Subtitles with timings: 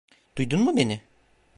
[0.37, 1.01] Duydun mu beni?